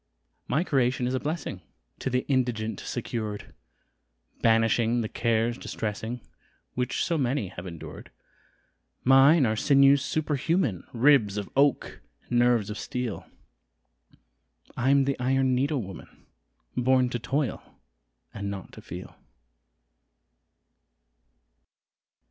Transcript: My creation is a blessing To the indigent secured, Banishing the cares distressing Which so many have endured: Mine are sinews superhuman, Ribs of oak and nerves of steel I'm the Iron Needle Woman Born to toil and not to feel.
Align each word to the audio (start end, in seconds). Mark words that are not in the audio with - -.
My 0.47 0.63
creation 0.63 1.05
is 1.05 1.13
a 1.13 1.19
blessing 1.19 1.61
To 1.99 2.09
the 2.09 2.25
indigent 2.27 2.79
secured, 2.79 3.53
Banishing 4.41 5.01
the 5.01 5.07
cares 5.07 5.59
distressing 5.59 6.21
Which 6.73 7.03
so 7.05 7.19
many 7.19 7.49
have 7.49 7.67
endured: 7.67 8.09
Mine 9.03 9.45
are 9.45 9.55
sinews 9.55 10.03
superhuman, 10.03 10.85
Ribs 10.91 11.37
of 11.37 11.51
oak 11.55 12.01
and 12.23 12.39
nerves 12.39 12.71
of 12.71 12.79
steel 12.79 13.27
I'm 14.75 15.03
the 15.05 15.19
Iron 15.19 15.53
Needle 15.53 15.83
Woman 15.83 16.07
Born 16.75 17.09
to 17.11 17.19
toil 17.19 17.61
and 18.33 18.49
not 18.49 18.71
to 18.71 18.81
feel. 18.81 19.15